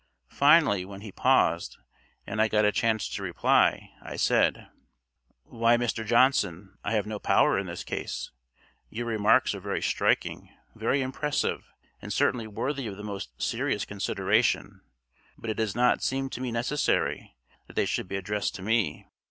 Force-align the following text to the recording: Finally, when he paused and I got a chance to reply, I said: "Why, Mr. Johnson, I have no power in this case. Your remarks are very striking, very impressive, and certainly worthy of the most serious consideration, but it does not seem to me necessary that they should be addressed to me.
Finally, 0.31 0.83
when 0.83 1.01
he 1.01 1.11
paused 1.11 1.77
and 2.25 2.41
I 2.41 2.47
got 2.47 2.65
a 2.65 2.71
chance 2.71 3.07
to 3.09 3.21
reply, 3.21 3.91
I 4.01 4.15
said: 4.15 4.67
"Why, 5.43 5.77
Mr. 5.77 6.03
Johnson, 6.03 6.75
I 6.83 6.93
have 6.93 7.05
no 7.05 7.19
power 7.19 7.55
in 7.59 7.67
this 7.67 7.83
case. 7.83 8.31
Your 8.89 9.05
remarks 9.05 9.53
are 9.53 9.59
very 9.59 9.83
striking, 9.83 10.49
very 10.73 11.03
impressive, 11.03 11.71
and 12.01 12.11
certainly 12.11 12.47
worthy 12.47 12.87
of 12.87 12.97
the 12.97 13.03
most 13.03 13.39
serious 13.39 13.85
consideration, 13.85 14.81
but 15.37 15.51
it 15.51 15.57
does 15.57 15.75
not 15.75 16.01
seem 16.01 16.31
to 16.31 16.41
me 16.41 16.51
necessary 16.51 17.37
that 17.67 17.75
they 17.75 17.85
should 17.85 18.07
be 18.07 18.15
addressed 18.15 18.55
to 18.55 18.63
me. 18.63 19.05